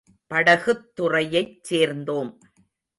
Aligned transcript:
படகுத் 0.27 0.95
துறையைச் 0.95 1.63
சேர்ந்தோம். 1.63 2.31